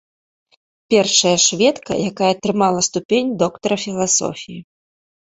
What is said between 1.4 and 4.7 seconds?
шведка, якая атрымала ступень доктара філасофіі.